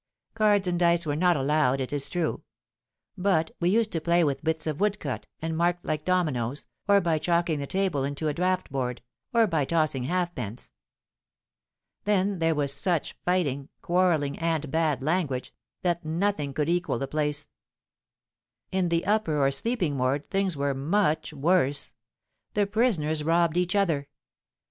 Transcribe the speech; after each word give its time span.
Cards 0.33 0.67
and 0.67 0.79
dice 0.79 1.05
were 1.05 1.15
not 1.15 1.37
allowed, 1.37 1.79
it 1.79 1.93
is 1.93 2.09
true; 2.09 2.41
but 3.15 3.51
we 3.59 3.69
used 3.69 3.91
to 3.91 4.01
play 4.01 4.23
with 4.23 4.43
bits 4.43 4.65
of 4.65 4.79
wood 4.79 4.99
cut 4.99 5.27
and 5.43 5.55
marked 5.55 5.85
like 5.85 6.03
dominoes, 6.03 6.65
or 6.87 6.99
by 6.99 7.19
chalking 7.19 7.59
the 7.59 7.67
table 7.67 8.03
into 8.03 8.27
a 8.27 8.33
draught 8.33 8.71
board, 8.71 9.03
or 9.31 9.45
by 9.45 9.63
tossing 9.63 10.05
halfpence. 10.05 10.71
Then 12.05 12.39
there 12.39 12.55
was 12.55 12.73
such 12.73 13.15
fighting, 13.25 13.69
quarrelling, 13.83 14.39
and 14.39 14.71
bad 14.71 15.03
language, 15.03 15.53
that 15.83 16.03
nothing 16.03 16.51
could 16.55 16.67
equal 16.67 16.97
the 16.97 17.07
place! 17.07 17.47
In 18.71 18.89
the 18.89 19.05
upper, 19.05 19.37
or 19.37 19.51
sleeping 19.51 19.99
ward, 19.99 20.31
things 20.31 20.57
were 20.57 20.73
much 20.73 21.31
worse: 21.31 21.93
the 22.55 22.65
prisoners 22.65 23.23
robbed 23.23 23.55
each 23.55 23.75
other. 23.75 24.07